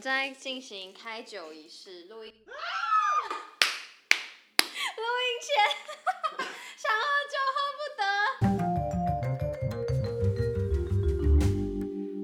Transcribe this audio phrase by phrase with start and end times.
[0.00, 2.32] 们正在进行开酒仪式，录音。
[2.32, 2.46] 录
[4.96, 5.52] 音前
[6.74, 8.02] 想喝酒喝不得。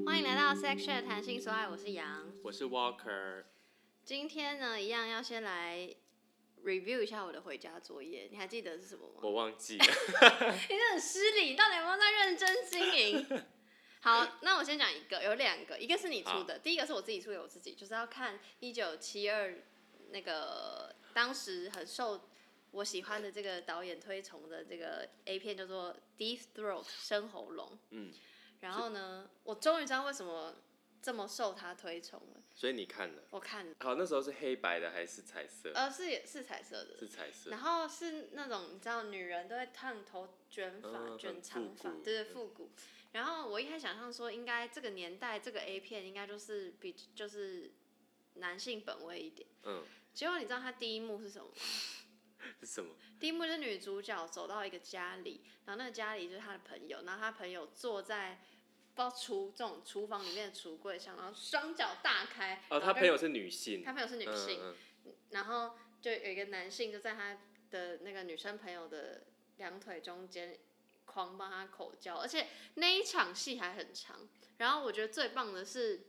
[0.07, 2.33] 欢迎来到 Section 谈性说爱，我是杨。
[2.43, 3.45] 我是 Walker，
[4.07, 5.95] 今天呢，一样要先来
[6.65, 8.27] review 一下我的回家作业。
[8.33, 9.21] 你还记得是什么吗？
[9.23, 9.85] 我忘记了。
[9.85, 9.91] 你
[10.79, 13.27] 这很失礼，你到底有没有在认真经营？
[14.07, 19.53] 好，那我先讲一个，有两个，一个是你出的，第一个是我自己出给我自己，就是要看一九七二
[20.11, 22.21] 那个当时很受
[22.71, 27.77] 我喜欢的这个导演推崇的这个 A 片，叫做《Deep Throat》深喉咙。
[27.91, 28.13] 嗯，
[28.61, 30.55] 然后呢，我终于知道为什么
[31.03, 32.41] 这么受他推崇了。
[32.55, 33.25] 所以你看了？
[33.31, 35.73] 我看了，好，那时候是黑白的还是彩色？
[35.75, 37.51] 呃，是是彩色的，是彩色。
[37.51, 42.71] 然后是那种你知道，女人都会烫头、卷发、嗯卷长发，对对，复古。
[43.17, 47.73] 然后我一开始想象说，应该这个年代这个 A 片应该就是比就是
[48.35, 49.49] 男性本位一点。
[49.63, 51.55] 嗯，结果你知道他第一幕是什么吗？
[52.61, 52.95] 是什么？
[53.19, 58.39] 第一幕是女主角走到一个家里，然后那个家里就是她的朋友，然后她朋友坐在
[58.95, 62.63] 不知道厨这种厨房里面的橱柜上，然后双脚大开。
[62.69, 63.83] 哦，他朋友是女性。
[63.83, 67.39] 她朋友是女性，嗯嗯然后就有一个男性就在他
[67.71, 70.59] 的那个女生朋友的两腿中间
[71.17, 74.29] 狂帮他口交，而且那一场戏还很长。
[74.59, 76.03] 然后我觉得最棒的是，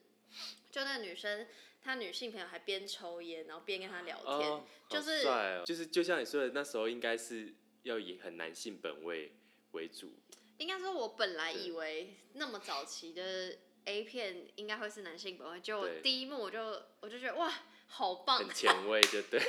[0.70, 1.48] 就那个女生
[1.82, 9.32] 她女性朋友还边抽烟，然后边跟他聊嗯天，哦，就是帅哦，就是就像你说的，那时候应该是要以很男性本位
[9.72, 10.12] 为主。
[10.58, 17.54] 应该说我本来以为那么早期的 A 片应该会是男性本位，就对第一幕我就我就觉得哇。
[17.90, 18.40] 好棒！
[18.40, 19.42] 很前卫，就对。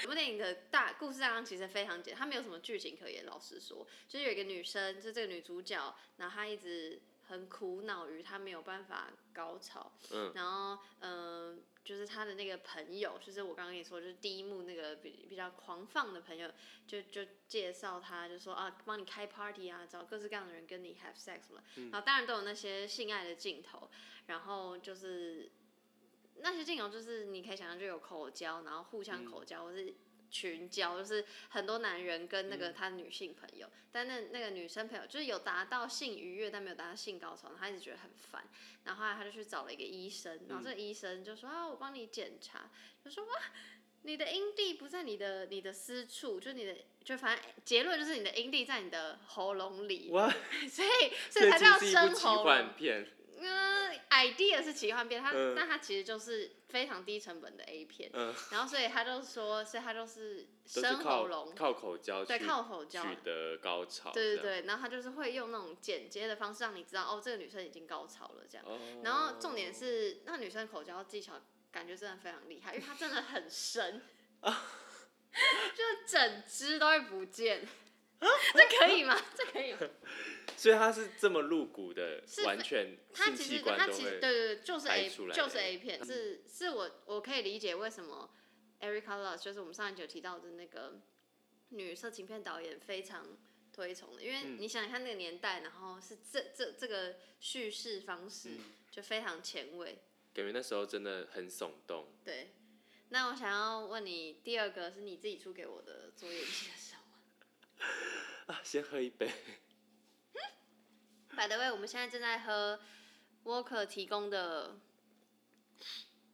[0.00, 3.26] 这 部电影的大故事大纲其实非常简单，它没有什么剧情可言。
[3.26, 16.50] 老实说，就是有一个女生，就是这个女主角，然后她一直很苦恼于她没有办法高潮，嗯，然后嗯、呃就是她的那个朋友，就是我刚刚跟你说，就是第一幕那个比比较狂放的朋友，
[16.86, 23.90] 就就介绍她，就说啊，帮你开 party 啊，找各式各样的人跟你 have sex 嘛，然后当然都有那些性爱的镜头，
[24.26, 25.50] 然后就是。
[26.42, 29.94] 那些镜头就是你可以想象就有口交，然后互相口交，或是
[30.30, 38.44] 群交，就是很多男人跟那个他的女性朋友，但那那个女生朋友就是有达到性愉悦，但没有达到性高潮，他一直觉得很烦，
[38.84, 42.70] 然后后来他就去找了一个医生，然后这个医生就说啊，我帮你检查，
[43.04, 43.32] 就说哇。
[44.02, 50.32] 你的阴蒂不在你的你的私处，就你的就反正结论就是你的阴蒂在你的喉咙里， 哇，
[50.70, 52.44] 所以所以才叫这其实是一部奇深喉。
[53.40, 64.10] 嗯，idea 是奇幻片，它、嗯但它其实就是非常低成本的 A 片，嗯， 然后所以他就说，所以他就是都是深喉靠咙，靠口交对，靠口交，取得高潮。
[64.12, 68.64] 对对对，然后他就是会用那种剪接的方式让你知道，哦，这个女生已经高潮了这样。
[68.66, 68.78] 哦。
[69.04, 74.02] 然后重点是，那个女生口交技巧感觉真的非常厉害，因为她真的很深，
[74.42, 77.66] 就整只都会不见。
[78.52, 79.16] 这可以吗？
[79.36, 79.78] 这可以吗？
[80.56, 83.98] 所以他是这么露骨的，是完全它性器其实它官都会。
[83.98, 88.30] 其实对对对，就是 A 就是 A 片，是是我我可以理解为什么
[88.80, 91.00] Erica Lust 就是我们上一集有提到的那个
[91.70, 93.36] 女色情片导演非常
[93.72, 99.98] 推崇的，因为嗯你想想看那个年代，然后是这这这个叙事方式嗯就非常前卫。
[100.34, 102.06] 感觉那时候真的很耸动。
[102.24, 102.52] 对，
[103.10, 108.54] 那我想要问你，第二个是你自己出给我的作业，你记得是什么？
[108.54, 109.30] 啊，先喝一杯。
[111.38, 112.80] By the way，我们现在正在喝
[113.44, 114.80] Walker 提供的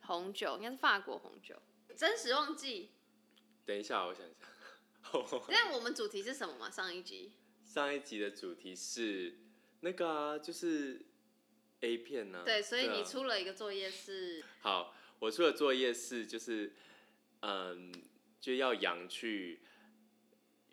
[0.00, 1.60] 红酒，应该是法国红酒。
[1.94, 2.88] 真实忘记，
[3.66, 5.47] 等一下，我想想。
[5.50, 6.70] 那我们主题是什么嘛？
[6.70, 7.32] 上一集
[7.66, 9.37] 上一集的主题是
[9.81, 11.04] 那个啊，就是
[11.81, 12.44] A 片呢、啊。
[12.47, 16.72] 对，所以你啊出了一个作业是，好，我出的作业是就是，
[17.41, 17.92] 嗯，
[18.41, 19.60] 就要杨去，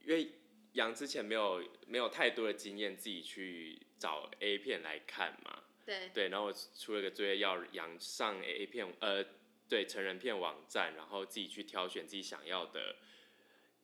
[0.06, 0.36] 因为
[0.72, 5.62] 杨之前没有没有太多的经验，自己去找 A 片来看嘛。
[5.86, 9.24] 对对，然后我出了个作业，要养上 A 片，呃，
[9.70, 12.96] 对，成人片网站，然后自己去挑选自己想要的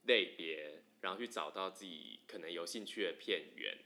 [0.07, 3.77] 类别，然后去找到自己可能有兴趣的片源，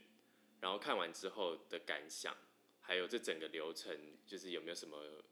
[0.60, 2.36] 然后看完之后的感想，
[2.80, 5.22] 还有这整个流程，就是有没有什么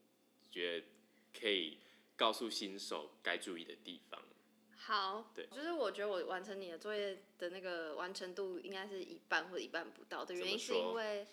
[0.50, 0.86] 觉得
[1.38, 1.78] 可以
[2.16, 4.20] 告诉新手该注意的地方？
[4.90, 5.46] 好，对。
[5.46, 11.24] 就是我觉得我完成你的作业的那个完成度应该是一半或者一半不到的原因，是因为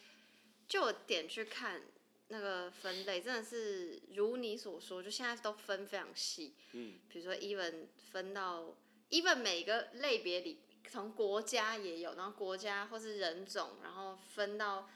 [0.68, 1.82] 就我点去看
[2.28, 8.76] 那个分类，真的是如你所说，就现在都分非常细，嗯，比如说 even 分到
[9.10, 14.88] even 每个类别里，从国家也有，然后国家或是人种，然后分到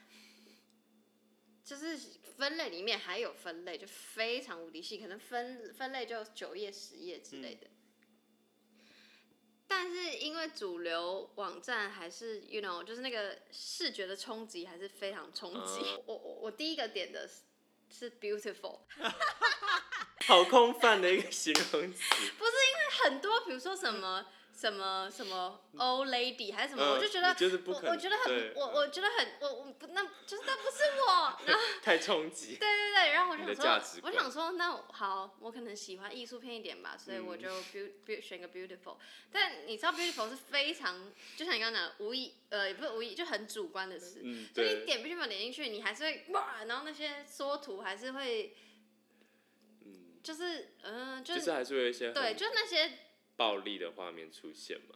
[1.64, 1.98] 就是
[2.38, 7.71] 分类里面还有分类，就非常无敌细，可能分分类就九页十页之类的。
[9.74, 15.80] 但是因为主流网站还是 you know，就是那个视觉的冲击还是非常冲击。
[15.86, 17.42] 嗯我我我第一个点的是
[17.90, 18.80] 是 beautiful，
[20.28, 21.78] 好空泛的一个形容词。
[22.38, 24.26] 不是因为很多比如说什么。
[24.54, 32.58] 什么什么 old lady 还是什么，嗯我就觉得就是不我我觉得很我我觉得很我我不那就是那不是我， 然后太冲击。
[32.58, 38.98] 对对对，然后我就想说，我想说，那好，我可能喜欢艺术片一点吧，所以我嗯就 beau beau 选个 beautiful。
[39.32, 44.20] 但你知道 beautiful 是非常，就像你刚刚讲的，无意呃也不是无意，就很主观的词。
[44.24, 48.71] 嗯，对，就你点 beautiful 点进去，你还是会哇，然后那些缩图还是会，嗯，
[50.24, 52.92] 就是嗯、呃就就是是还是会有一些对，很就是那些
[53.36, 54.96] 暴力的画面出现嘛。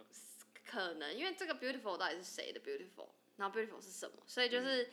[0.66, 4.89] 可能，因为这个 beautiful 到底是谁的 beautiful，然后 beautiful 是什么，所以就是、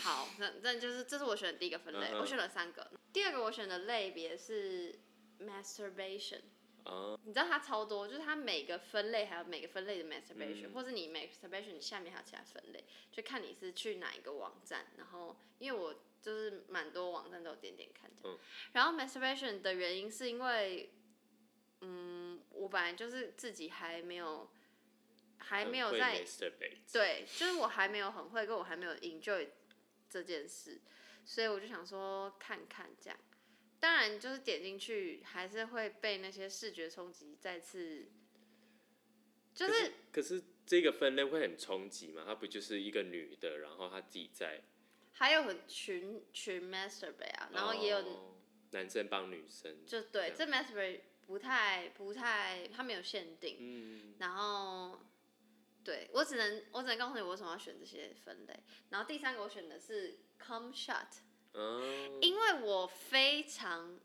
[0.00, 2.90] 好，那那就是这是我选的第一个分类，嗯嗯哼我选了三个。
[3.12, 4.98] 第二个我选的类别是
[5.40, 6.40] masturbation，
[6.84, 18.40] 啊，你知道它超多，就是它每个分类还有每个分类的 masturbation，、嗯或是你 masturbation 你下面还有其他分类，就看你是去哪一个网站，然后因为我就是蛮多网站都有点点看这样，嗯
[18.72, 20.94] 然后 masturbation 的原因是因为，
[21.82, 24.50] 嗯，我本来就是自己还没有。
[25.44, 26.24] 还没有在
[26.92, 29.48] 对，就是我还没有很会，跟我还没有 enjoy
[30.08, 30.80] 这件事，
[31.24, 33.18] 所以我就想说看看这样。
[33.80, 38.06] 当然，就是点进去还是会被那些视觉冲击再次，
[39.52, 42.22] 就可是可是这个分类会很冲击嘛？
[42.24, 44.62] 她不就是一个女的，然后她自己在，
[45.22, 48.34] 还有很群群 masturbate 啊，然后也有、哦
[48.72, 54.98] 男生帮女生，就对这 masturbate 不太不太，它没有限定，嗯，然后
[55.84, 58.60] 对我只能我只能告诉你我为什么要选这些分类。
[58.90, 61.06] 然后第三个我选的是 come shot。
[61.52, 64.00] 哦，因为我非常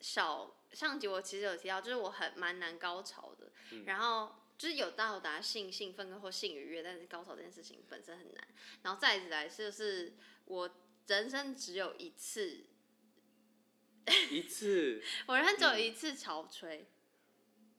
[0.00, 3.84] 少，上集我其实有提到，就是我很蛮难高潮的，嗯。
[3.86, 8.46] 然后就是有到达性兴奋或性愉悦，但是高潮这件事情本身很难。
[8.82, 10.12] 然后再来就是
[10.44, 10.70] 我
[11.06, 12.66] 人生只有一次，
[14.30, 16.86] 一次， 我人生只有一次潮吹，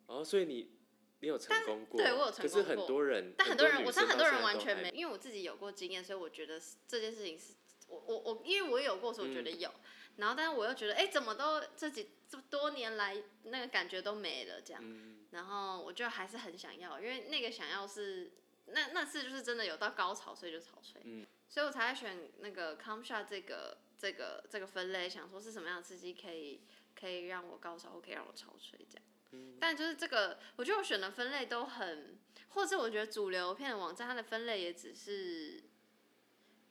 [0.07, 0.71] 哦，所以你
[1.19, 2.01] 你有成功过？
[2.01, 7.53] 对我有成可是很功过多人，但很多人，我知道很多人完全没，因为我自己有过经验，所以我觉得这件事情是
[7.89, 9.71] 我我我，因为我有过，所以我觉得嗯有。
[10.17, 14.81] 然后，但是我又觉得，哎、怎么都这几这么多年来那个感觉都没了这样。
[14.83, 18.31] 嗯，然后我就还是很想要，因为那个想要是
[18.65, 21.01] 那那次就是真的有到高潮，所以就潮吹。
[21.05, 26.61] 嗯所以我才会选那个 com shot 这个这个这个分类，想说是什么样的刺激可以
[26.97, 29.03] 可以让我高潮，或可以让我潮吹这样。
[29.31, 32.17] 嗯但就是这个，我觉得我选的分类都很，
[32.49, 35.61] 或者我觉得主流片的网站它的分类也只是，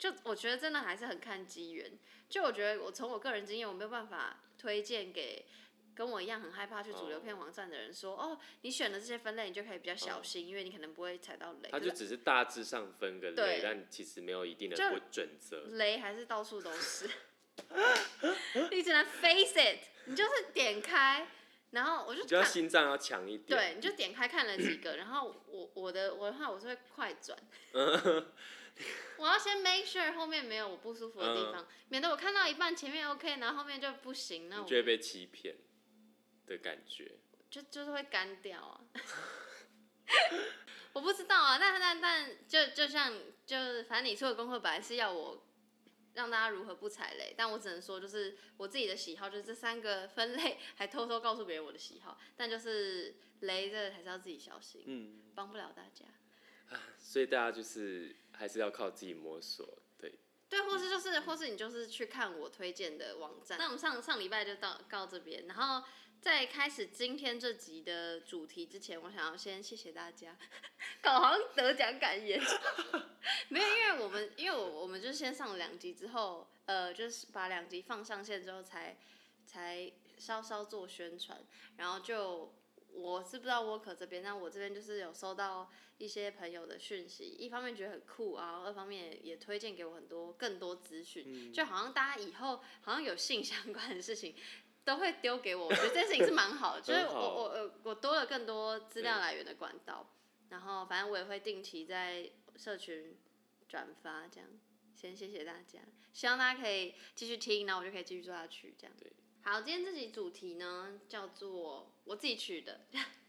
[0.01, 1.91] 就我觉得真的还是很看机缘。
[2.27, 5.45] 就我觉得我从我个人经验，我没有办法推荐给
[5.93, 11.69] 跟我一样很害怕去主流片网站的人说，哦，你选的这些分类你就可以比较小心，因为你可能不会踩到雷。
[11.69, 15.61] 可它就只是大致上分个对类，但其实没有一定的就准准则。
[15.73, 17.07] 雷还是到处都是，
[18.71, 21.27] 你只能 face it，你就是点开，
[21.69, 23.47] 然后我就看心脏要强一点。
[23.47, 27.37] 对，你就点开看了几个，然后我我的我的话我是会快转，
[29.17, 35.55] 我要先 make sure 后面没有我不舒服的地方，免得我看到一半前面 OK，然后后面就不行，那我就会被欺骗
[36.47, 37.11] 的感觉。
[37.49, 38.81] 就就是会干掉啊。
[40.93, 43.13] 我不知道啊，但但但就就像
[43.45, 45.43] 就是反正你出的功课本来是要我
[46.13, 56.05] 让大家如何不踩雷，但我只能说就是我自己的喜好，就是这三个分类，还偷偷告诉别人我的喜好，但就是雷这个还是要自己小心，嗯，帮不了大家。
[56.97, 59.77] 所以大家就是还是要靠自己摸索。
[59.99, 60.17] 对，
[60.49, 63.59] 对，或是就是，或是你就是去看我推荐的网站。
[63.59, 65.87] 那我们上上礼拜就到到这边，然后
[66.19, 70.35] 在开始今天这集的主题之前，我想要先谢谢大家，
[71.03, 72.41] 搞好像得奖感言。
[73.49, 78.97] 没有，因为我们因为我我们就先上了两集之后，呃，就是把两集放上线之后才
[79.45, 81.39] 才稍稍做宣传，
[81.77, 82.51] 然后就
[82.93, 94.35] 我是不知道 Worker 这边，但我这边就是有收到一些朋友的讯息，一方面觉得很酷啊，二方面也推荐给我很多更多资讯，嗯就好像大家以后好像有性相关的事情。
[94.83, 100.09] 都会丢给我，我觉得这件事情是蛮好的， 就是我我我我多了更多资料来源的管道，
[100.49, 103.15] 然后反正我也会定期在社群
[103.69, 104.49] 转发，这样。
[104.95, 105.81] 先谢谢大家，
[106.13, 108.95] 希望大家可以继续听，然后我就可以继续做下去，这样。
[108.99, 109.13] 对。
[109.43, 112.81] 好，今天这集主题呢叫做我自己取的，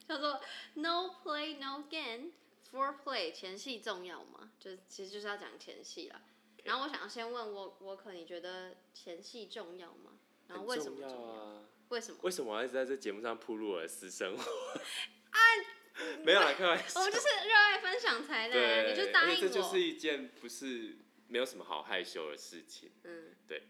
[0.09, 0.41] 叫做
[0.75, 2.33] No Play No Gain。
[2.73, 4.51] Foreplay 前戏重要吗？
[4.59, 6.23] 就是其实就是要讲前戏啦。
[6.65, 10.13] 然后我想先问我，我可你觉得前戏重要吗？
[10.49, 11.17] 然后为什么很重要？
[11.17, 11.63] 重要啊？
[11.91, 12.19] 为什么？
[12.23, 14.43] 为什么我要一直在这节目上铺露我的私生活？
[16.25, 16.99] 没有啦，开玩笑。
[16.99, 19.41] 我们就是热爱分享才的，对，你就答应我。
[19.41, 20.97] 这就是一件不是
[21.29, 22.91] 没有什么好害羞的事情。
[23.05, 23.69] 嗯，对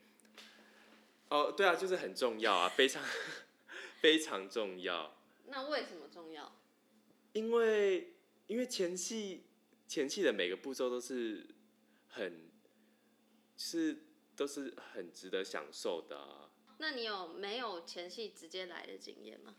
[1.28, 3.02] 哦，对啊，就是很重要啊，非常
[4.02, 5.16] 非常重要。
[5.47, 6.61] 那为什么重要？
[7.35, 8.14] 因为
[8.49, 9.44] 因为前戏
[9.87, 11.47] 前戏的每个步骤都是
[12.09, 12.50] 很
[13.56, 14.02] 是
[14.35, 19.54] 都是很值得享受的、啊，那你有没有前戏直接来的经验吗？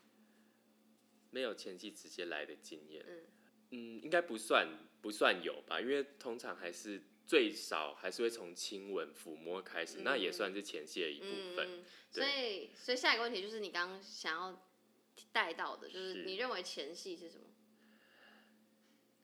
[1.32, 3.24] 没有前戏直接来的经验，嗯
[3.72, 4.68] 嗯，应该不算
[5.04, 11.82] 不算有吧，因为通常还是最少还是会从亲吻抚摸开始，那也算是前戏的一部分。
[11.82, 14.66] 嗯，所以所以下一个问题就是你刚刚想要
[15.34, 17.44] 带到的，就是是你认为前戏是什么？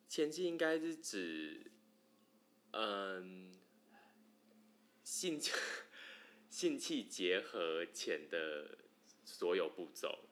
[0.09, 1.71] 前戏应该是指，
[2.71, 3.57] 嗯，
[5.05, 5.39] 性
[6.51, 8.79] 性器结合前的
[9.23, 10.28] 所有步骤吧。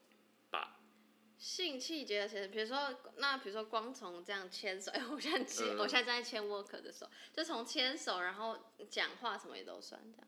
[1.38, 5.80] 性器结合前，比如说，那比如说光从这样牵手， 哎、我现在牵，嗯。
[5.80, 8.58] 我现在正在牵 worker 的手，就从牵手，然后
[8.90, 10.28] 讲话什么也都算这样。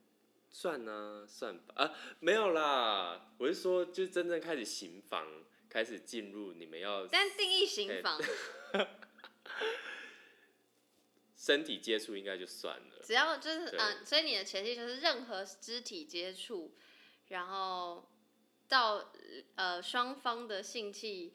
[0.51, 5.27] 算呢、算吧，啊，没有啦，我是说，就真正开始行房，
[5.69, 8.19] 开始进入你们要但定义行房，
[11.37, 13.01] 身体接触，应该就算了。
[13.03, 13.79] 只要就是对。
[13.79, 16.73] 嗯，所以你的前提就是任何肢体接触，
[17.27, 18.08] 然后
[18.69, 19.11] 到
[19.55, 21.33] 呃双方的性器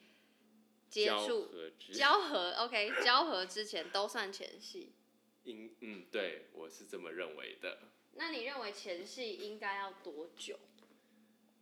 [0.89, 4.93] 接交触合交合，OK， 交合之前都算前戏。
[5.43, 7.81] 应嗯，对我是这么认为的。
[8.13, 10.59] 那你认为前戏应该要多久？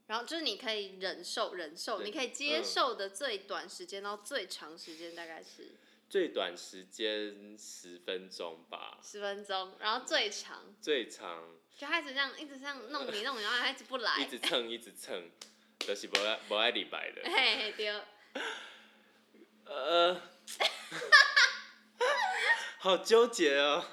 [0.06, 5.70] 然后就是你可以忍受忍受，你可以接嗯受的最短时间到最长时间大概是
[6.10, 15.30] 最短时间十分钟吧，十分钟，然后最长最长就开始这样一直这样弄你弄你，然后他一直不来一，直蹭一直蹭，
[15.86, 17.22] 都、是不爱不爱礼拜的。
[17.28, 18.00] 嘿嘿丢，
[19.64, 20.20] 呃，
[22.78, 23.84] 好纠结哦，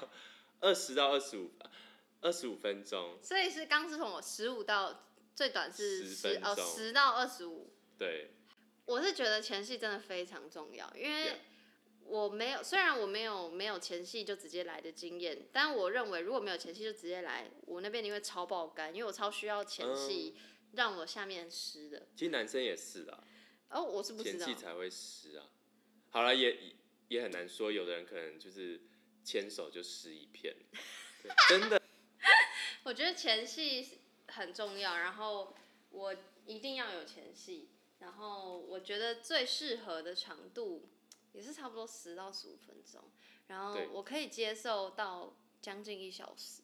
[0.60, 1.50] 二十到二十五，
[2.20, 5.04] 二十五分钟，所以是刚是从我十五到
[5.34, 8.30] 最短是十哦十到二十五，对，
[8.86, 11.40] 我是觉得前戏真的非常重要，因为.
[12.02, 22.08] 我没有，虽然我没有没有前戏就直接来的经验，但我认为如果没有前戏就直接来，我那边一定会超爆肝，因为我超需要前戏嗯让我下面湿的。
[22.16, 23.24] 其实男生也是啦，
[23.70, 25.46] 哦，我是不知道前戏，才会湿啊。
[26.10, 26.74] 好了，也
[27.08, 28.80] 也很难说，有的人可能就是
[29.24, 30.56] 牵手就湿一片，
[31.22, 31.80] 对真的。
[32.84, 35.54] 我觉得前戏很重要，然后
[35.90, 36.14] 我
[36.46, 40.88] 一定要有前戏，然后我觉得最适合的长度
[41.32, 43.04] 也是差不多十到十五分钟，
[43.48, 46.62] 然后对我可以接受到将近一小时。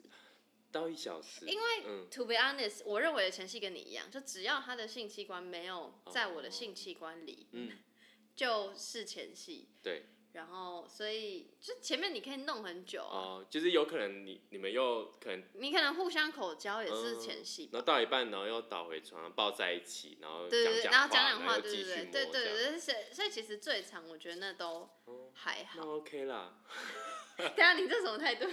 [0.77, 7.71] 到一小时，因为嗯 To be honest，我认为的前戏跟你一样，就只要他的性器官没有在我的性器官里，嗯，
[8.37, 9.69] 就是前戏。
[9.83, 17.71] 对，然后，所以就前面你可以弄很久啊，哦，就是有可能你你们又可能你可能互相口交也是嗯前戏吧。
[17.73, 25.83] 然后到一半，然后又倒回床上抱在一起，然后对对对，讲然后讲话，讲话，对对对所以所以其实最长我觉得那都哦还那。
[25.83, 26.59] OK 啦，
[27.39, 28.47] 等下你这什么态度？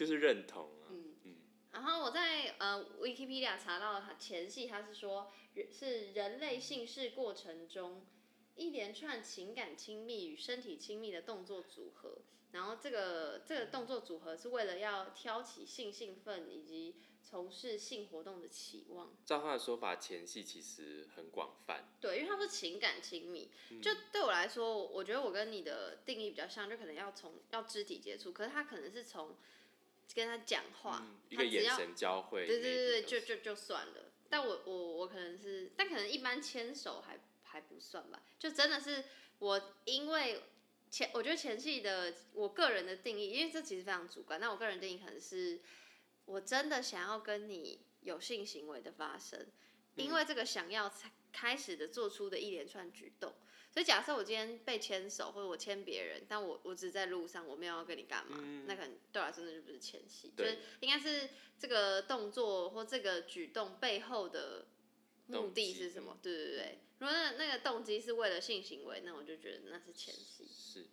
[0.00, 1.36] 就是认同啊，嗯嗯
[1.72, 8.06] 然后我在呃 Wikipedia 查到他前戏，他是说人是人类性事过程中
[8.56, 12.22] 一连串情感亲密与身体亲密的动作组合。
[12.52, 19.14] 然后这个这个动作组合是为了要挑起性兴奋以及从事性活动的期望。
[19.26, 29.36] 照他的说法，前戏其实很广泛，对，因为它不是情感亲密，嗯就对我来说，我觉得我跟你的定义比较像，就可能要从要肢体接触，可是他可能是从
[30.14, 34.12] 跟他讲话，嗯，一个眼神交汇，对对对对，就就就算了。
[34.28, 39.04] 但我我我可能是，但可能一般牵手还还不算吧，就真的是
[39.38, 40.42] 我因为
[40.90, 45.60] 前，我觉得前戏的我个人的定义，因为这其实非常主观，那我个人定义可能是
[46.26, 49.46] 我真的想要跟你有性行为的发生，
[49.96, 53.34] 因为这个想要才开始的做出的一连串举动。
[53.72, 64.66] 所以假设我今天被牵手，或者我牵别人，但我我只是在路上，我没有要跟你干嘛，嗯那可能对我来说那就不是前戏，就对是应该是这个动作或这个举动背后的
[65.26, 66.18] 目的是什么？
[66.20, 70.48] 对对对，如果那那个动机是为了性行为，那我就觉得那是前戏。
[70.52, 70.88] 是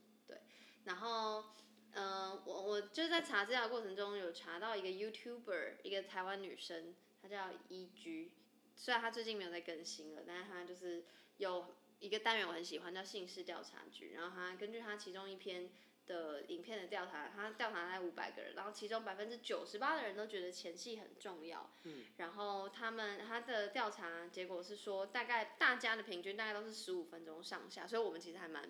[0.84, 1.44] 然后，
[1.92, 8.32] 嗯，我我就是在查资料的过程中有查到一个 YouTuber，一个台湾女生，她叫 E.G，
[8.76, 11.04] 虽然她最近没有在更新了，但是她就是
[11.38, 14.14] 有一个单元我很喜欢，叫姓氏调查局。
[14.14, 15.70] 然后他根据他其中一篇
[16.06, 21.70] 的影片的调查，他调查了五百个人，然后其中百分之九十八的人都觉得前戏很重要。
[21.84, 22.06] 嗯。
[22.18, 28.70] 然后他们他的调查结果是说，大概大家的平均大概都是十五分钟上下，所以我们其实还蛮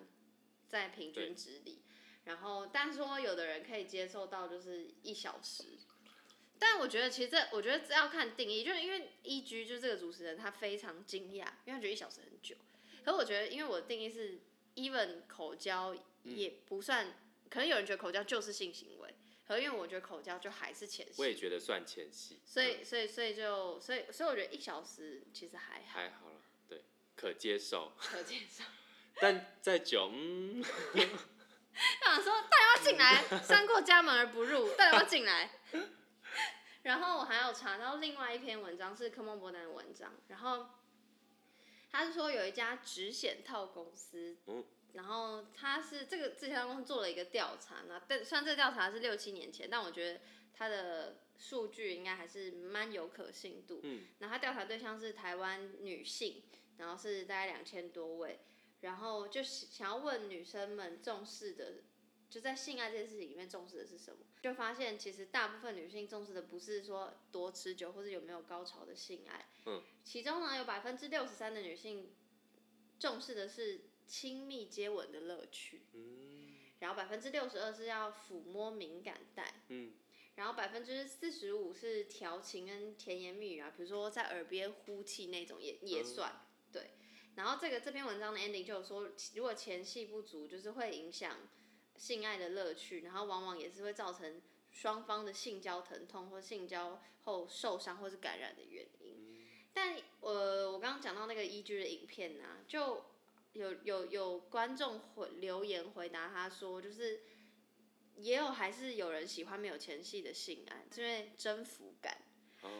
[0.68, 1.82] 在平均值里。
[2.24, 5.78] 然后，但说有的人可以接受到就是一小时，
[6.58, 12.54] 但我觉得其实这我觉得这要看定义，就是因为一 G 就是这个主持人他非常惊讶，因为他觉得一小时很久。
[13.04, 14.40] 可我觉得，因为我的定义是
[14.74, 17.14] even 口交也不算。
[17.50, 19.14] 可能有人觉得口交就是性行为，
[19.46, 21.14] 可因为我觉得口交就还是前戏。
[21.16, 22.40] 我也觉得算前戏。
[22.44, 25.98] 所以，所以，所以就，所以，所以我觉得一小时其实还好。
[25.98, 26.82] 还好了，对，
[27.16, 27.92] 可接受。
[27.98, 28.64] 可接受。
[29.20, 30.62] 但再久，嗯。
[32.04, 35.50] 想说，大家要进来，三过家门而不入，大家要进来。
[36.82, 40.66] 然后我还有查到另外一篇文章是科梦博南的文章，然后
[41.90, 44.36] 他是说有一家直险套公司。
[44.46, 44.64] 嗯。
[44.94, 50.20] 然后他是这个这家公司做了一个调查，那但虽然这个调查是六七年前，但我觉得
[50.54, 53.80] 他的数据应该还是蛮有可信度。
[53.82, 54.06] 嗯。
[54.18, 56.42] 那他调查对象是台湾女性，
[56.78, 58.40] 然后是大概两千多位，
[58.80, 61.74] 然后就想要问女生们重视的，
[62.30, 64.18] 就在性爱这件事情里面重视的是什么？
[64.42, 69.46] 就发现其实大部分女性重视的不是说多持久或者有没有高潮的性爱。
[69.66, 69.82] 嗯。
[70.04, 72.10] 其中呢，有百分之六十三的女性
[72.98, 73.80] 重视的是。
[74.10, 79.92] 亲密接吻的乐趣，嗯，然后百分之六十二是要抚摸敏感带，嗯，
[80.36, 86.40] 然后百分之四十五是调情跟甜言蜜语啊，比如说在耳边呼气那种也也算，
[86.72, 86.92] 对，
[87.34, 91.36] 然后这个这篇文章的 ending 就有说，如果前戏不足，就是会影响
[91.98, 94.40] 性爱的乐趣，然后往往也是会造成
[94.70, 103.04] 双方的性交疼痛或性交后受伤或是感染的原因，但呃，我刚刚讲到那个依据的影片呢，就。
[103.54, 107.22] 有有有观众回留言回答他说，就是
[108.14, 112.18] 也有还是有人喜欢没有前戏的性爱，因为征服感，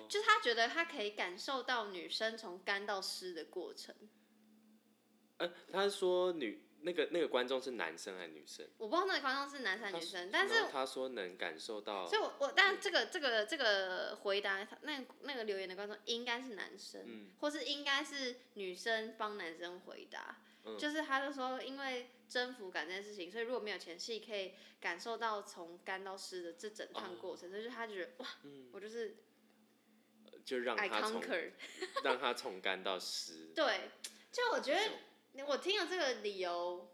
[0.09, 3.93] 就他觉得他可以感受到女生从干到湿的过程。
[5.39, 8.67] 呃，他说女那个那个观众是男生还是女生？
[8.79, 12.07] 我不知道那个观众是男生还是女生，但是他说能感受到。
[12.07, 20.37] 所以我我但这个这个这个回答，那那个留言的观众应该是男生，或是应该是女生帮男生回答。
[20.79, 28.29] 就是他就说，因为征服感这件事情，所以如果没有前戏，可以感受到从干到湿的这整趟过程，所以就他觉得哇，
[28.71, 29.17] 我就是，
[30.45, 31.23] 就让他从
[32.05, 33.51] 让他从干到湿。
[33.55, 33.89] 对，
[34.31, 34.91] 就我觉得
[35.47, 36.91] 我听了这个理由，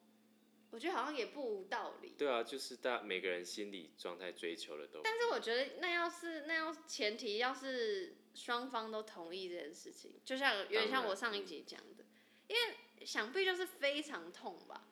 [0.71, 2.15] 我觉得好像也不无道理。
[2.17, 5.01] 对啊，就是大每个人心理状态追求的都。
[5.03, 12.05] 但是我觉得那要是那要前提要是双方都同意这件事情，就像有点像我上一集讲的，
[12.49, 12.77] 因为。
[13.05, 14.89] 想必就是非常痛吧。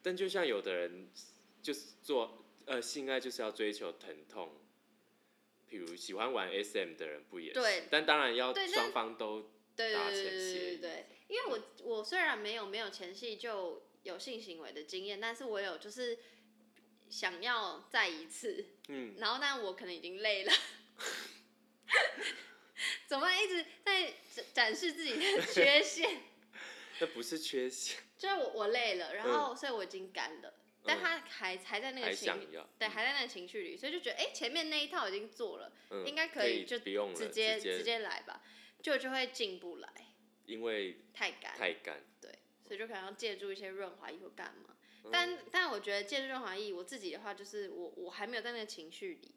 [0.00, 1.10] 但就像有的人
[1.60, 4.58] 就是做呃性爱就是要追求疼痛，
[5.68, 7.60] 譬如喜欢玩 SM 的人不也是？
[7.90, 10.76] 但当然要双方都达成协议。
[10.78, 16.18] 对，因为我我虽然没有没有前戏就有性行为的经验，但是我有就是
[17.08, 18.66] 想要再一次。
[18.88, 19.14] 嗯。
[19.18, 20.52] 然后，但我可能已经累了。
[23.06, 26.22] 怎么一直在展展示自己的 缺陷？
[27.00, 32.32] 那不是缺陷，就是我我累了，然后所以我已经干了，但他还还在那个情，
[32.78, 35.72] 对，还在那个情绪里，所以就觉得哎，前面那一套已经做了，
[36.06, 38.40] 应该可以就直接直接来吧，
[38.84, 39.88] 就就会进不来，
[40.44, 42.30] 因为太干太干，对，
[42.62, 44.76] 所以就可能要借助一些润滑液或干嘛，
[45.10, 49.34] 但但我觉得借助润滑液，我自己的话就是我我还没有在那个情绪里，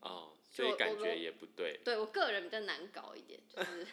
[0.00, 3.86] 哦，所以感觉也不对，对我个人比较难搞一点，就是。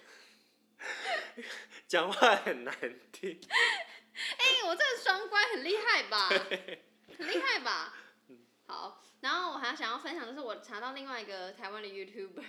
[1.89, 2.73] 讲话很难
[3.11, 3.37] 听。
[3.51, 6.29] 哎，我这个双关很厉害吧？
[6.29, 7.93] 很厉害吧？
[8.65, 12.45] 好，然后我还想要分享，就是我查到另外一个台湾的 YouTuber，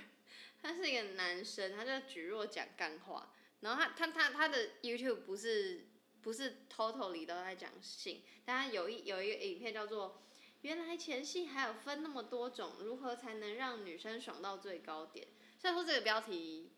[0.62, 3.32] 他是一个男生，他叫举若讲干话。
[3.60, 5.88] 然后他他他他的 YouTube 不是
[6.22, 10.22] 不是 totally 都在讲性，但他有一有一个影片叫做
[10.62, 15.26] 《原来前戏还有分那么多种，如何才能让女生爽到最高点》。
[15.58, 16.72] 虽然说这个标题。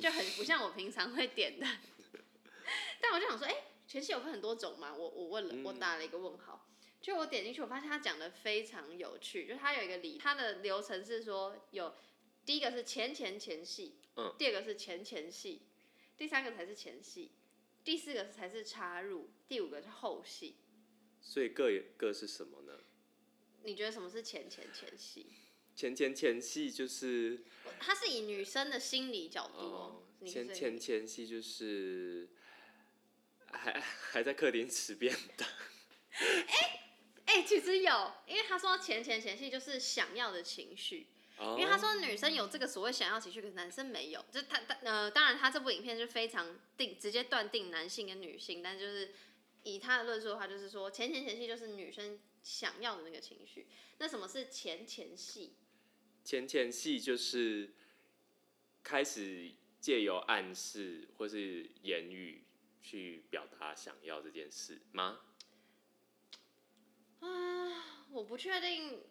[0.00, 1.66] 就很不像我平常会点的，
[3.02, 3.54] 但我就想说，哎，
[3.88, 4.94] 前戏有分很多种嘛？
[4.94, 6.68] 我我问了，我打了一个问号。
[7.00, 9.48] 就我点进去，我发现他讲的非常有趣。
[9.48, 11.92] 就他有一个理，他的流程是说，有
[12.44, 15.62] 第一个是前前前戏，嗯，第二个是前前戏，
[16.16, 17.30] 第三个才是前戏，
[17.82, 20.56] 第四个才是插入，第五个是后戏。
[21.20, 22.80] 所以各各是什么呢？
[23.62, 25.26] 你觉得什么是前前前戏？
[25.74, 27.42] 前前前戏就是，
[27.80, 30.02] 它是以女生的心理角度哦。
[30.26, 32.28] 前前前戏就是，
[33.50, 35.48] 还还在客厅吃便当。
[36.46, 36.80] 哎，
[37.24, 41.08] 哎、其实有，因为他说前前前戏就是想要的情绪，
[41.40, 44.24] 因因为他说女生有这个所谓想要情绪，可是男生没有。
[44.30, 49.12] 就他他呃，当然他这部影片就非常定直接断定男性跟女性，但就是
[49.64, 53.66] 以他的论述的话，就是说前前前戏就是女生想要的那个情绪。
[53.98, 55.54] 那什么是前前戏？
[56.24, 57.74] 前前戏就是
[58.82, 62.44] 开始借由暗示或是言语
[62.80, 65.20] 去表达想要这件事吗？
[67.20, 69.02] 啊，我不确定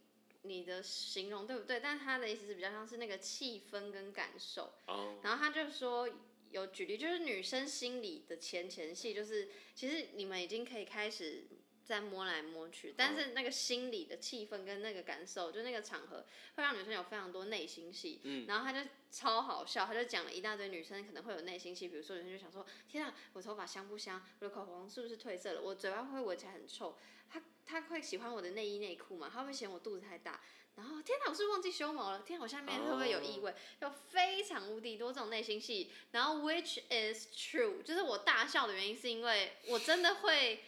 [0.43, 4.73] 你的形容对不对，但他的意思是比较像是那个气氛跟感受。
[4.87, 6.09] 哦，然后他就说
[6.51, 11.45] 有举例，就是女生心里的前前戏，就是其实你们已经可以开始
[11.83, 18.21] 在摸来摸去，但是那个心理的气氛跟那个感受，就那个场合会让女生有非常多内心戏。
[18.23, 24.25] 嗯然后他就超好笑，他就讲了一大堆女生可能会有内心戏，比如说女生就想说，天啊，我头发香不香？
[24.39, 25.61] 我的口红是不是褪色了？
[25.61, 26.97] 我嘴巴会不会闻起来很臭？
[27.29, 29.29] 他他会喜欢我的内衣内裤吗？
[29.31, 30.39] 他会嫌我肚子太大？
[30.75, 32.21] 然后天哪，我是忘记修毛了？
[32.21, 33.53] 天哪，我下面会不会有异味？
[33.81, 35.91] 有非常无敌多这种内心戏。
[36.11, 40.63] 然后 which is true，就是我大笑的原因是因为我真的会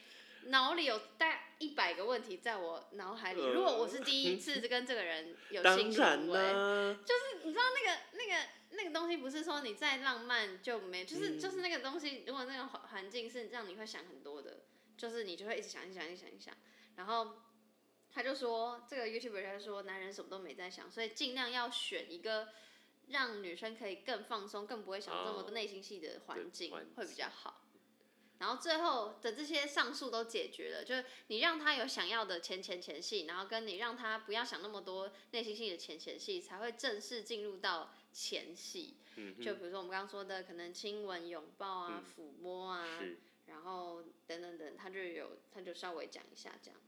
[0.45, 3.41] 脑里有大概一百个问题在我脑海里。
[3.41, 14.65] 如果我是第一次跟这个人有当性然行为，啦，就是你知道那个那个那个东西不是说你再浪漫就没，就是、嗯就是那个东西，如果那个环环境是让你会想很多的，
[14.97, 16.53] 就是你就会一直想一想一想一想，
[16.95, 17.38] 然后
[18.12, 22.49] 他就说这个 YouTuber 他就说男人什么都没在想，所以尽量要选一个
[23.08, 27.62] 让女生可以更放松、更不会想这么多内心戏的环境会比较好。
[28.39, 38.98] 然后最后的这些上述都解决了，就是你让他有想要的前前前戏，然后跟你让他不要想那么多内心戏的前前戏，才会正式进入到前戏。
[39.41, 42.13] 就比如说我们刚刚说的，可能亲吻、拥抱啊、嗯。
[42.13, 43.00] 抚摸啊，
[43.45, 46.80] 然后等等等，他就有他就稍微讲一下这样，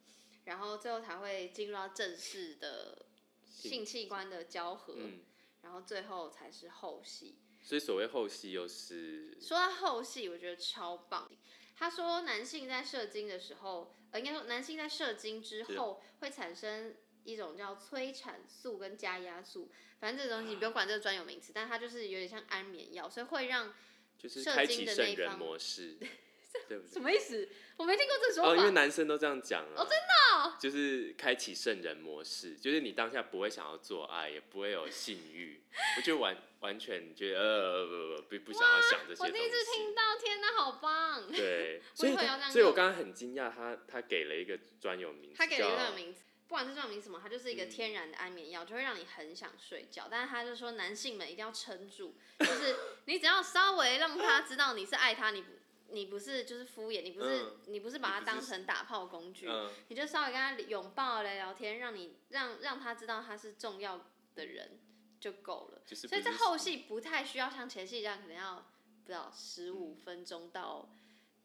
[0.43, 3.05] 然后最后才会进入到正式的
[3.45, 5.21] 性器官的交合，嗯，
[5.61, 7.37] 然后最后才是后戏。
[7.67, 11.29] 所以所谓后戏又是说到后戏，我觉得超棒。
[11.75, 23.73] 他说，男性在射精的时候，呃，应该说男性在射精之后会产生一种叫催产素跟加压素，反正这个东西你不用管这个专有名词，但它就是有点像安眠药，所以会让
[24.17, 25.97] 就是射精开启圣的那一方人模式，
[26.69, 26.93] 对不对？
[26.93, 27.49] 什么意思？
[27.75, 28.49] 我没听过这说法。
[28.51, 29.73] 哦，因为男生都这样讲啊。
[29.75, 35.61] 哦真的哦就是开启圣人模式，就是你当下不会想要做爱，也不会有性欲，
[35.97, 37.85] 我就完完全觉得呃
[38.21, 39.57] 不不不不想要想这些东我第一次。
[39.75, 41.29] 听到，天哪，好棒！
[41.29, 42.15] 对，所 以
[42.51, 50.07] 所以我刚刚很惊讶，他他给了一个专有名词，他给了一个专有名词，不管是专有名词什么，它就是一个嗯天然的安眠药，就会让你很想睡觉。
[50.09, 55.49] 但是他就说，男性们一定要撑住，就是你只要稍微让他知道你是爱他，你不
[55.89, 64.79] 你不是就是敷衍，你不是、嗯你不是把它当成打炮工具，嗯，你就稍微跟他拥抱聊聊天，让你让让他知道他是重要的人
[65.19, 65.81] 就够了。
[65.85, 68.55] 就是所以在后戏不太需要像前戏这样，可能要
[69.03, 70.89] 不知道十五分钟到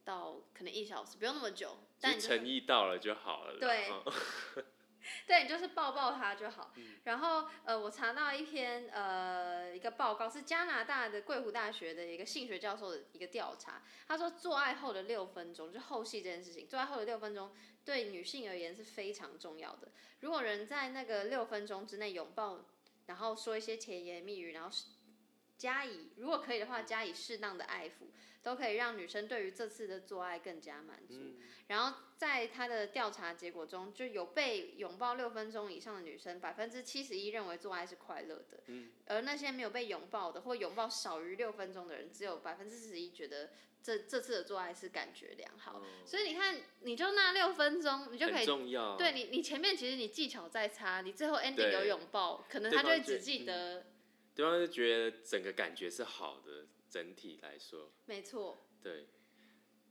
[0.05, 1.77] 到可能一小时，不用那么久。
[2.01, 3.59] 但诚意到了就好了。
[3.61, 4.13] 对 哦
[5.27, 6.73] 对，你就是抱抱他就好。
[6.77, 13.83] 嗯然后呃，我查到一篇呃一个报告，是加拿大的贵湖大学的一个性学教授的一个调查。
[14.07, 17.53] 他说，做爱后的六分钟，就后戏这件事情，做爱后的六分钟
[17.85, 19.89] 对女性而言是非常重要的。
[20.21, 22.65] 如果人在那个六分钟之内拥抱，
[23.07, 24.87] 然后说一些甜言蜜语，然后是
[25.63, 28.11] 加以如果可以的话，加以适当的爱抚，
[28.43, 31.15] 都可以让女生对于这次的做爱更加满足。
[31.15, 31.37] 嗯
[31.69, 43.51] 然后在他的调查结果中，就有被拥抱六分钟以上的女生，百分之七十一认为做爱是快乐的，嗯而那些没有被拥抱的或拥抱少于六分钟的人，只有百分之四十一觉得
[43.83, 45.79] 这这次的做爱是感觉良好。
[45.79, 48.45] 哦所以你看，你就那六分钟，你就可以。
[48.45, 48.97] 重要。
[48.97, 53.87] 对你，你前面其实你技巧再差，你最后 ending 有拥抱，可能他就会只记得，
[54.35, 59.09] 对方就觉得整个感觉是好的，整体来说，没错，对，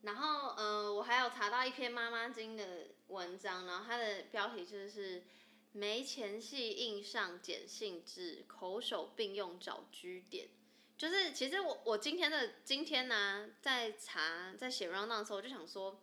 [0.01, 5.23] 然后，呃，我还有查到一篇妈妈经的文章，然后它的标题就是
[5.73, 10.49] “没前戏硬上碱性质，口手并用找居点”。
[10.97, 16.01] 就是其实我我今天的今天呢、在查在写 round down 的时候，我就想说，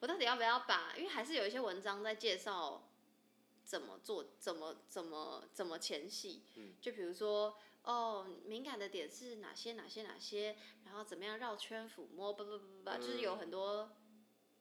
[0.00, 0.94] 我到底要不要把？
[0.96, 2.90] 因为还是有一些文章在介绍
[3.62, 7.58] 怎么做，怎么怎么怎么前戏，嗯就比如说。
[7.84, 9.74] 哦，敏感的点是哪些？
[9.74, 10.02] 哪些？
[10.02, 10.56] 哪些？
[10.84, 12.32] 然后怎么样绕圈抚摸？
[12.32, 13.90] 不不不不不，就是有很多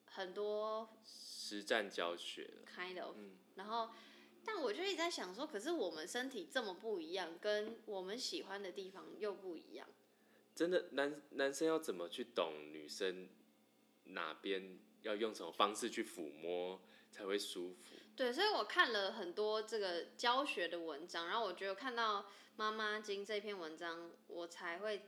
[0.05, 2.67] 很多实战教学了。
[2.67, 3.91] kind of，、嗯然后，
[4.43, 9.87] 但我就一直在想说，可是我们身体这么不一样，跟我们喜欢的地方又不一样。
[10.53, 13.29] 真的，男男生要怎么去懂女生
[14.05, 17.95] 哪边要用什么方式去抚摸才会舒服？
[18.15, 25.01] 对，所以我看了很多这个教学的文章，然后我觉得看到妈妈经这篇文章，我才会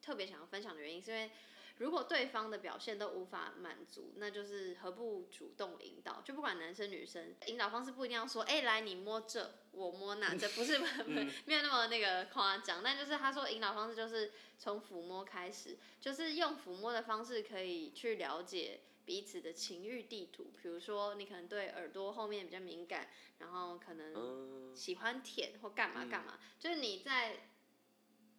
[0.00, 1.32] 特别想要分享的原因，是因为
[1.78, 6.22] 如果对方的表现都无法满足，那就是何不主动引导？
[6.24, 10.78] 就不管男生女生，引导方式不一定要说，哎、来你摸这，我摸那，这不是
[11.46, 18.78] 没有那么那个夸张，但就是他说引导方式就是从抚摸开始，就是用抚摸的方式可以去了解。
[19.06, 27.48] 彼此的情欲地图，比如说你可能对耳朵后面比较敏感，然后可能嗯，喜欢舔或干嘛干嘛，就是你在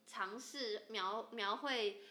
[0.08, 2.02] 尝试描描绘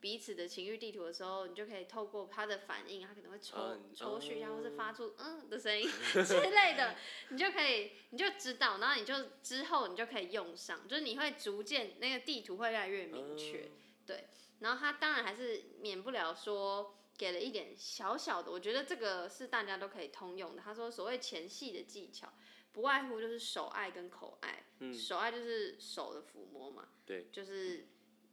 [0.00, 6.96] 彼此的情欲地图的时候，你就可以透过他的反应，他可能会抽、抽蓄一下，哦或是发出嗯的声音 之类的，
[7.30, 13.68] 你就可以你就知道，然后你就之后你就可以用上，就是你会逐渐那个地图会越来越明确。
[14.06, 14.24] 嗯。
[14.60, 20.62] 然后他当然还是免不了说给了一点小小的，我觉得这个是大家都可以通用的。
[20.62, 22.32] 他说所谓前戏的技巧，
[22.72, 24.64] 不外乎就是手爱跟口爱。
[24.78, 27.88] 嗯手爱就是手的抚摸嘛，对，就是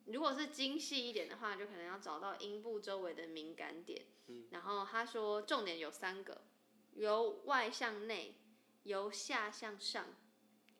[0.06, 4.06] 如果是精细一点的话，就可能要找到阴部周围的敏感点。
[4.28, 6.45] 嗯然后他说重点有三个，
[6.93, 8.36] 由外向内，
[8.84, 10.15] 由下向上，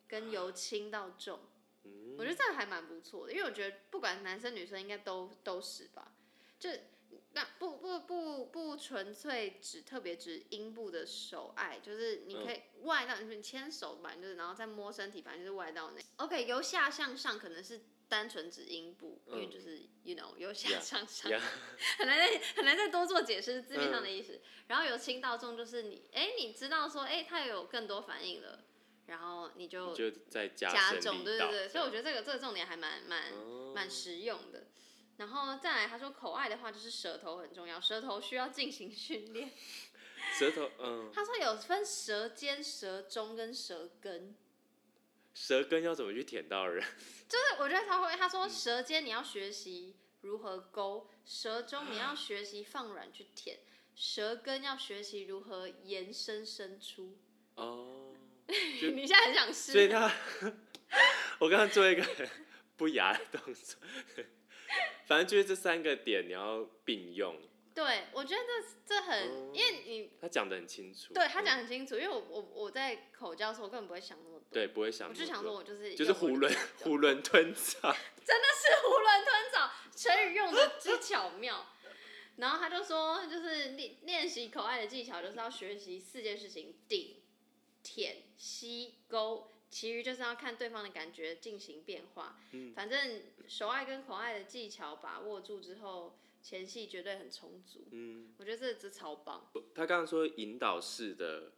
[0.06, 1.40] 跟由轻到重。
[1.84, 6.14] 嗯我觉得这个还蛮不错的，因为我觉得不管男生女生应该都都是吧，
[6.58, 6.70] 就
[7.38, 16.04] 那不不不不纯粹指特别指阴部的手爱，就是你可以外到你牵手吧，就是然后再摸身体，反正就是外到内。
[16.16, 21.30] OK，由下向上可能是单纯指阴部，因为嗯就是 you know 由下向上
[21.98, 24.40] 很难再很难再多做解释字面上的意思。
[24.66, 28.64] 然后由轻到重就是你哎、你知道说哎、他有更多反应了，
[29.06, 34.66] 然后你就就在加加重，对对对，所以我觉得这个这个重点还蛮蛮样蛮实用的。
[35.18, 39.52] 然后再来，他说口爱的话就是舌头很重要，舌头需要进行训练。
[40.38, 44.34] 舌头，嗯，他说有分舌尖、舌中跟舌根，
[45.34, 46.84] 舌根要怎么去舔到人？
[47.28, 53.58] 就是我觉得他会，他说舌尖你要学习如何勾，舌中你要学习放软去舔，
[53.94, 57.16] 舌根要学习如何延伸伸出。
[57.54, 58.14] 哦，
[58.46, 59.72] 你现在很想试？
[59.72, 60.12] 所以他，
[61.38, 62.04] 我刚刚做一个
[62.76, 63.80] 不雅的动作，
[65.08, 67.34] 反正就是这三个点你要并用，
[67.74, 68.42] 对，我觉得
[68.86, 77.80] 这这很，哦因为你他讲的很清楚，对他嗯讲很清楚，因为我我我在口交的时候我根本不会想那么多，对不会想我就想说我就是就是囫囵囫囵吞枣，
[78.24, 81.66] 真的是囫囵吞枣，成语用的之巧妙。
[82.36, 87.16] 然后他就说，就是练练习口爱的技巧，就是要学习四件事情：顶、
[87.82, 92.38] 舔、吸、勾，其余就是要看对方的感觉进行变化。
[92.52, 97.86] 嗯反正手爱跟口爱的技巧把握住之后，前戏绝对很充足。
[97.90, 99.50] 嗯，我觉得这这超棒。
[99.74, 101.52] 他刚刚说引导式的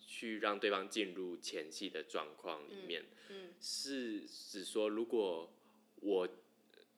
[0.00, 5.52] 去让对方进入前戏的状况里面，嗯是指说如果
[5.96, 6.28] 我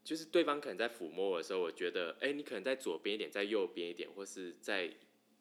[0.04, 4.94] 就是对方可能在抚摸我的时候，我觉得哎、你可能在左边一点，在右边一点，或是在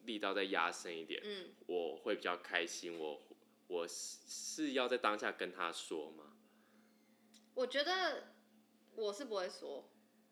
[0.05, 2.97] 力道再压深一点，嗯，我会比较开心。
[2.97, 3.21] 我
[3.67, 6.33] 我是是要在当下跟他说吗？
[7.53, 8.33] 我觉得
[8.95, 9.89] 我是不会说，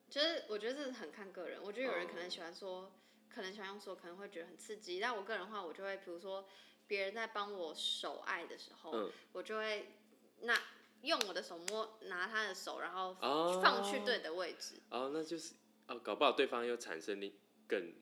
[0.09, 1.59] 就是我觉得这是很看个人。
[1.61, 2.91] 我觉得有人可能喜欢说，
[3.29, 4.99] 可能喜欢用说，可能会觉得很刺激。
[4.99, 6.47] 但我个人的话，我就会，比如说
[6.87, 9.91] 别人在帮我手爱的时候，嗯我就会
[10.41, 10.55] 那
[11.01, 14.75] 用我的手摸拿他的手，然后哦放去对的位置。
[14.89, 15.55] 哦，那就是
[15.87, 17.33] 哦，搞不好对方又产生另
[17.67, 17.93] 更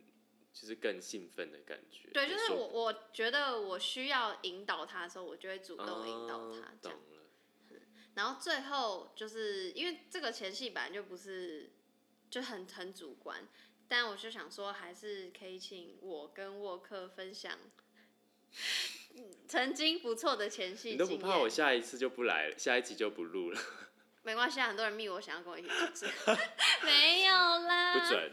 [0.53, 2.09] 就是更兴奋的感觉。
[2.13, 6.99] 对，就是我我觉得我需要引导他的时候，我就会主不动引导哦他这样。
[6.99, 7.23] 懂了。
[8.15, 11.71] 然后最后就是因为这个前戏本来就不是
[12.29, 13.47] 就很很主观，
[13.87, 17.57] 但我就想说，还是可以请我跟沃克分享
[19.15, 21.49] 嗯曾经不错的前戏你都不怕我。
[21.49, 23.59] 下一次就不来了，下一集就不录了？
[24.21, 26.05] 没关系，啊，很多人密我想要跟我一起主持，
[26.85, 27.99] 没有啦。
[27.99, 28.31] 不准。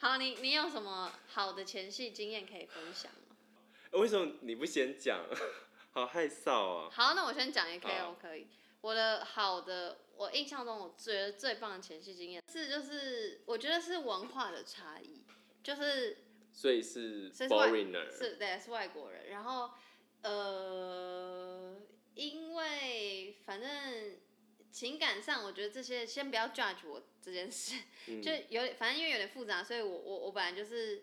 [0.00, 3.36] 好，你你有什么好的前戏经验可以分享吗？
[3.92, 5.24] 为什么你不先讲？
[5.92, 6.88] 好害臊啊！
[6.92, 8.46] 好，那我先讲也可以，我可以。
[8.80, 15.24] 我的好的，我印象中我觉得最棒的前戏经验是，就是我觉得是文化的差异，
[15.64, 16.18] 就是
[16.52, 19.70] 所以是所以是外 foreigner，是对是外国人，然后
[20.22, 21.76] 呃，
[22.14, 23.68] 因为反正
[24.78, 27.74] 情感上，我觉得这些先不要 judge 我这件事，
[28.06, 31.02] 嗯就有点反正因为有点复杂，所以我我我本来就是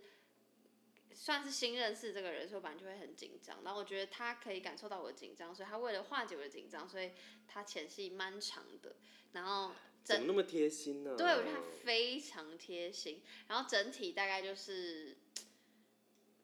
[1.13, 3.61] 算是新认识这个人，所以我本来就会很紧张。
[3.65, 7.11] 然后我觉得他可以感受到我的紧张，所以他为了化解我的紧张，所以
[7.49, 8.95] 他前戏蛮长的。
[9.33, 9.73] 然后
[10.05, 11.17] 整怎么那么贴心呢？
[11.17, 15.17] 对我觉得他非常贴心，然后整体大概就是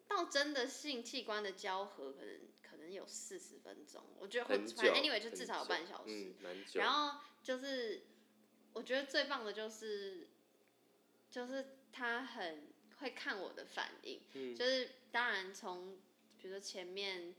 [0.05, 2.39] 到真的性器官的交合，可能
[2.91, 6.33] 能有四十分钟，我觉得会反正 anyway 就至少有半小时。
[6.43, 8.03] 嗯，然后就是
[8.73, 10.29] 我觉得最棒的就是
[11.29, 12.67] 就是他很
[12.99, 15.97] 会看我的反应，嗯就是当然从
[16.37, 17.33] 比如说前面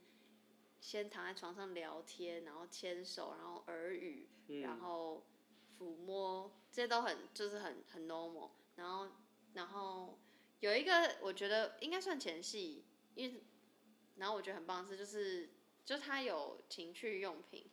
[0.80, 4.28] 先躺在床上聊天，然后牵手，然后耳语，
[4.62, 5.26] 然嗯后
[5.78, 8.50] 抚摸，这些都很就是很很 normal。
[8.76, 9.08] 然后
[9.54, 10.18] 然后
[10.60, 12.84] 有一个我觉得应该算前戏，
[13.14, 13.42] 因为
[14.16, 15.50] 然后我觉得很棒的是就是
[15.84, 17.66] 就他有情趣用品，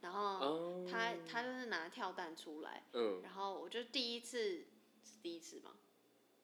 [0.00, 3.20] 然后哦，他他就是拿跳蛋出来，嗯。
[3.22, 4.64] 然后我就第一次
[5.04, 5.76] 是第一次嘛，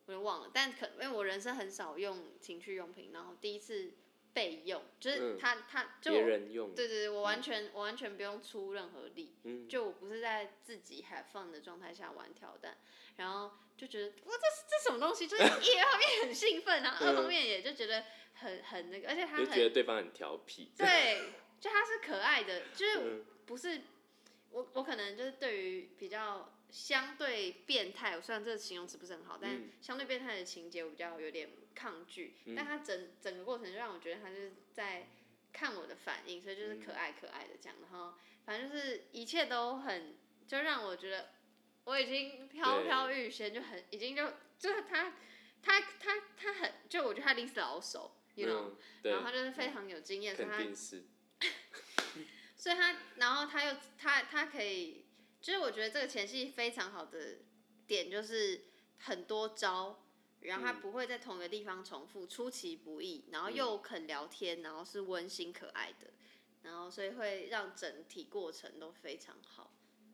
[0.07, 3.93] 我就忘了，但可因为我人生很少用情趣用品，然后第一次
[4.33, 9.69] 备用，就是嗯他、他就别人用，对对对，我完全、我完全不用出任何力，嗯。
[9.69, 12.77] 就我不是在自己 have fun 的状态下玩跳蛋，
[13.17, 18.05] 然后就觉得哇这这什么东西，就是 一方面很兴奋，然后二方面也就觉得
[18.41, 20.73] 很很那个，而且他就很觉得对方很调皮。
[20.77, 23.25] 对，就他是可爱的，就是嗯。
[23.47, 23.81] 不是
[24.51, 29.71] 我我可能就是对于比较相对变态，虽然这个形容词不是很好，但嗯。
[29.81, 35.09] 相对变态的情节我比较有点抗拒，但他整整个过程就让我觉得他就是在
[35.51, 40.15] 看我的反应，所以就是可爱可爱的这样，然后反正就是一切都很
[40.47, 41.31] 就让我觉得
[41.85, 45.15] 我已经飘飘欲仙，就很已经就就是他
[45.63, 48.71] 他他他很就我觉得他一定是老手，you know，、
[49.03, 50.59] 嗯，然后，他就是非常有经验，所以他。
[52.57, 55.05] 所以他，然后他又他他可以，
[55.41, 57.37] 就是我觉得这个前戏非常好的
[57.87, 58.63] 点就是
[58.99, 60.03] 很多招，
[60.41, 66.11] 然后他嗯不会在同一个地方重复，出其不意，然后又肯聊天，然后是温馨可爱的，
[66.65, 69.73] 然后所以会让整体过程都非常好。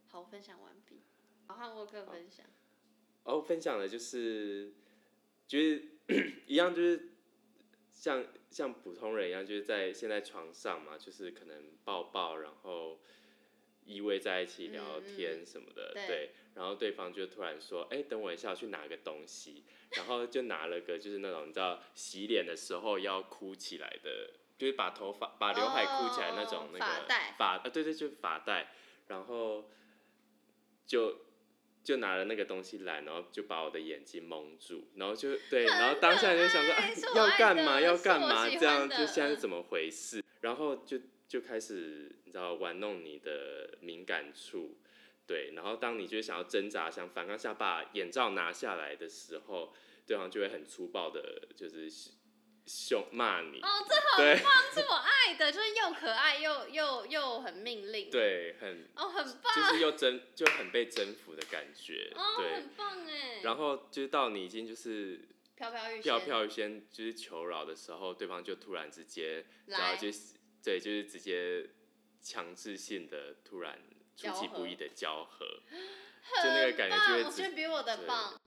[0.08, 1.00] 好，分享完毕。
[1.46, 2.44] 好，换沃克分享。
[3.22, 4.74] 哦，分享的就是，
[5.48, 5.82] 就是
[6.46, 7.13] 一样，就是
[7.94, 13.00] 像像普通人一样，就是在现在床上嘛，就是可能抱抱，然后
[13.84, 16.30] 依偎在一起聊天什么的，对对。
[16.54, 19.64] 然后对方就突然说：“哎、等我一下，我去拿个东西。”
[19.96, 28.72] 然后就拿了个就是那种你知道洗脸的时候要哭起来的，就是把头发把刘海哭起来那种哦那个发带发啊，对对，就是发带。
[29.08, 29.68] 然后
[30.86, 31.18] 就
[31.84, 36.82] 就拿了那个东西来，然后就把我的眼睛蒙住，然后就对，然后当下就想说、啊
[37.14, 40.24] 要干嘛要干嘛，这样就现在是嗯怎么回事？
[40.40, 44.78] 然后就就开始你知道玩弄你的敏感处。
[45.26, 49.72] 对，然后当你就是想要挣扎、想反抗下，把眼罩拿下来的时候，
[50.06, 51.90] 对方就会很粗暴的，就是
[52.66, 53.60] 凶骂你。
[53.60, 62.12] 哦，这对很棒，是我爱的，就是又可爱又又又很命令。，对，很哦，很棒，就是又征就很被征服的感觉。
[62.14, 63.40] 哦，对，很棒哎。
[63.42, 65.20] 然后就是到你已经就是
[65.56, 71.68] 飘飘欲仙，飘飘欲仙，就是求饶的时候，对方就突然之间，然后就是对，就是直接
[72.22, 73.78] 强制性的突然
[74.16, 75.44] 出其不意的交合，
[76.42, 78.40] 就那个感觉就会我觉得比我的棒。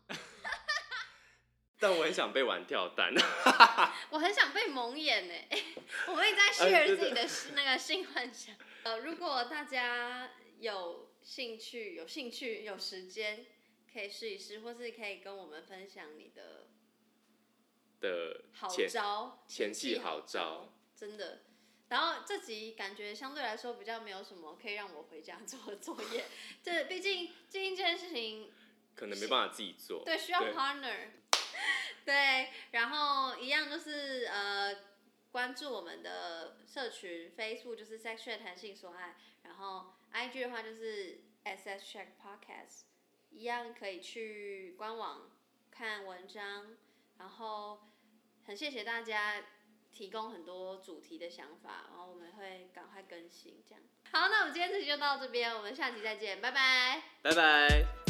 [1.80, 3.14] 但我很想被玩跳蛋，
[4.10, 5.34] 我很想被蒙眼呢，
[6.08, 8.56] 我们一直在哎 share 自己的那个性幻想。
[8.84, 13.46] 呃，如果大家有兴趣、有兴趣、有时间，
[13.94, 16.68] 可以试一试，或是可以跟我们分享你的
[18.02, 21.42] 的好招、前戏戏好招招，真的。
[21.90, 26.26] 然后这集感觉相对来说比较没有什么可以让我回家做的作业，
[26.64, 28.52] 这毕竟毕竟这件事情
[28.96, 31.12] 可能没办法自己做，对，需要 partner。
[32.08, 34.74] 对，然后一样就是呃，
[35.30, 42.84] 关注我们的社群，Facebook 就是 Sexual 弹性所爱，然后 IG 的话就是 SS Check Podcast，
[43.30, 45.30] 一样可以去官网
[45.70, 46.78] 看文章，
[47.18, 47.82] 然后
[48.46, 49.44] 很谢谢大家
[49.92, 53.84] 提供很多主题的想法，然后我们会赶快更新这样。
[54.14, 57.04] 好，那我们今天这集就到这边，我们下期再见，拜拜。
[57.22, 58.07] 拜拜。